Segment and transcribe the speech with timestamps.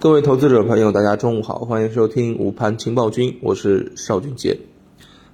[0.00, 4.56] 各位投资者朋友，大家中午好，欢迎收听午盘情报君，我是邵俊杰。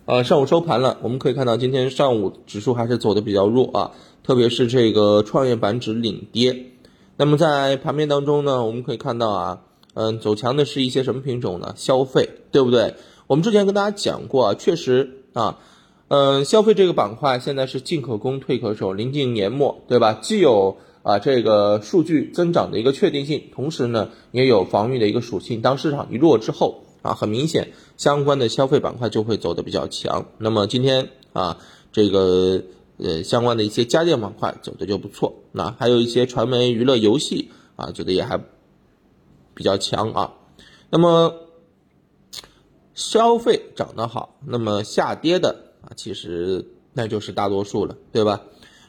[0.07, 3.93] 呃，上午收盘了，我们可以看到今天上午指数还是走的比较弱啊，
[4.25, 6.73] 特别是这个创业板指领跌。
[7.17, 9.61] 那么在盘面当中呢，我们可以看到啊，
[9.95, 11.73] 嗯，走强的是一些什么品种呢？
[11.77, 12.95] 消费，对不对？
[13.29, 15.61] 我们之前跟大家讲过啊，确实啊，
[16.09, 20.19] 嗯，消费这个板块现在是进可攻退可守，临近年末，对吧？
[20.21, 25.63] 既有啊，这个数据增长的一个确定性，同时呢，也有防御的一个属性。
[25.63, 30.27] 当市场一弱之后，啊，很明显，相关的消费板块就会走的比较强。
[30.39, 31.59] 那么今天啊，
[31.93, 32.61] 这个
[32.97, 35.45] 呃，相关的一些家电板块走的就不错。
[35.53, 38.41] 那还有一些传媒、娱乐、游戏啊，走的也还
[39.55, 40.35] 比较强啊。
[40.91, 41.35] 那么
[42.95, 48.43] 消费涨得好，那么下跌的啊，其实那就是大多数了，对吧？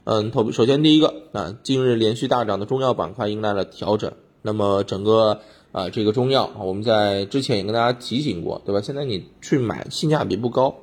[0.10, 4.14] 嗯，头首先第一个啊，近日连续大涨的中药板块迎来了调整。
[4.42, 5.42] 那么整个
[5.74, 8.80] 啊这个中药，我们在之前也跟大家提醒过，对吧？
[8.80, 10.76] 现在你去买性价比不高，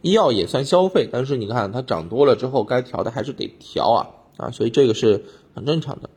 [0.00, 5.24] 医药也算消费，但是你看它涨多了之后，该调的还是得调啊啊，所以这个是
[5.56, 6.08] 很正常的。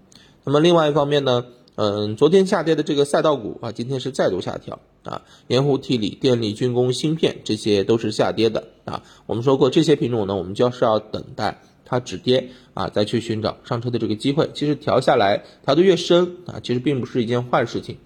[0.43, 9.01] 那么另外一方面呢，嗯，昨天下跌的这个赛道股啊，今天是再度下调啊，盐湖提锂、电力、军工、芯片这些都是下跌的啊。
[9.25, 11.63] 我们说过这些品种呢，我们就是要等待。
[11.91, 14.49] 它止跌啊，再去寻找上车的这个机会。
[14.53, 17.97] 其实调下来调的越深啊，其实并不是一件坏事情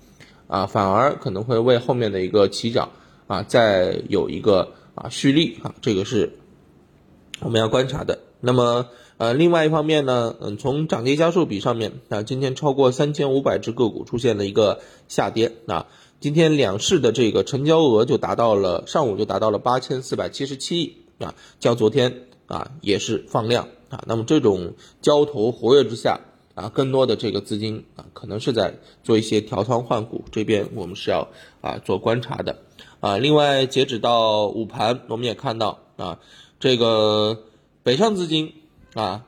[0.47, 2.89] 啊，反而可能会为后面的一个起涨
[3.27, 6.33] 啊，再有一个啊蓄力啊，这个是
[7.41, 8.17] 我们要观察的。
[8.41, 15.87] 那么呃，另外一方面呢，嗯，从涨跌家数比上面啊，今天超过三千五百只个股出现了一个下跌啊，
[16.19, 23.67] 今天两市的这个成交额就达到了上午就达到了八千四百七十七亿啊，较昨天啊也是放量。
[23.89, 26.21] 啊，那么这种交投活跃之下
[26.55, 31.29] 啊，更多的这个资金啊，可能是在做一些调仓换股，这边我们是要
[31.61, 32.59] 啊做观察的
[32.99, 33.17] 啊。
[33.17, 36.19] 另外，截止到午盘，我们也看到啊，
[36.59, 37.43] 这个
[37.83, 38.53] 北上资金
[38.95, 39.25] 啊。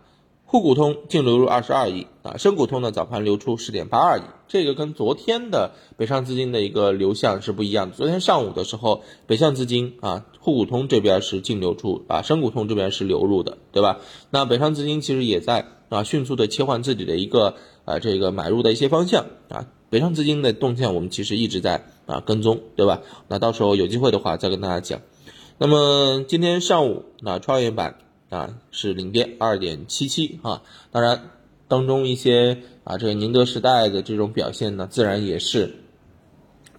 [0.50, 7.97] 沪股通净流入二十二亿啊，深股通呢早盘流出十点八二亿，这个跟昨天的北上资金的一个流向是不一样的。
[7.97, 14.00] 昨天上午的时候，北向资金啊，沪股通这边是净流出啊，深股通这边是流入的，对吧？
[14.30, 23.02] 那北上资金其实也在啊迅速的切换自己的一个啊这个买入的一些方向啊，北上资金的动向我们其实一直在啊跟踪，对吧？
[23.28, 25.02] 那到时候有机会的话再跟大家讲。
[25.58, 27.97] 那么今天上午那创业板。
[28.29, 31.29] 啊，是领跌二点七七啊，当然
[31.67, 35.75] 当中一些啊，这个宁德时代的这种表现呢，自然也是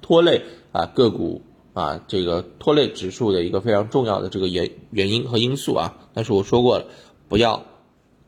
[0.02, 0.42] 拖累
[0.72, 1.42] 啊个股
[1.72, 5.98] 啊这个拖累指数的一个非常重要的这个原原因和因素啊。
[6.14, 6.86] 但是我说过了，
[7.28, 7.64] 不要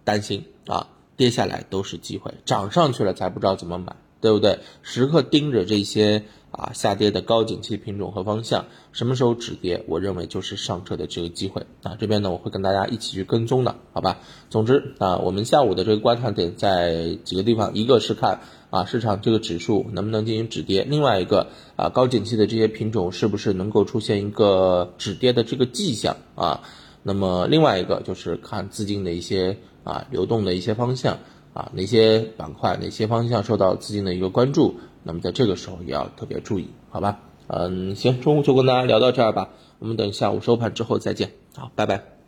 [0.04, 4.58] 担心啊，跌下来都是机会，涨上去了才不知道怎么买，对不对？
[4.82, 6.25] 时刻盯着这些。
[6.53, 9.84] 啊，下跌的高景气品种和方向，什么时候止跌？
[9.86, 11.97] 我认为就是上车的这个机会啊。
[11.97, 14.19] 这边呢，我会跟大家一起去跟踪的，好吧？
[14.50, 26.62] 总之啊，我们下午的这个观察点在几个地方，一个是看啊市场这个指数能不能进行止跌，另外一个啊高景气的这些品种是不是能够出现一个止跌的这个迹象啊？
[27.04, 31.19] 那么另外一个就是看资金的一些啊流动的一些方向。
[31.53, 34.77] 啊，哪些板块、哪些方向受到资金的一个关注？
[35.03, 37.21] 那么在这个时候也要特别注意，好吧？
[37.49, 42.19] 嗯，行，中午就跟大家聊到这儿吧，我们等下午收盘之后再见，好，拜拜。